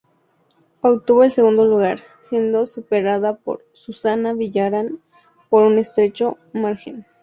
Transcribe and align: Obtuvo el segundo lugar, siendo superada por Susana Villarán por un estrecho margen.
Obtuvo 0.81 1.23
el 1.23 1.29
segundo 1.31 1.63
lugar, 1.63 1.99
siendo 2.21 2.65
superada 2.65 3.35
por 3.37 3.63
Susana 3.73 4.33
Villarán 4.33 4.99
por 5.51 5.61
un 5.61 5.77
estrecho 5.77 6.39
margen. 6.53 7.05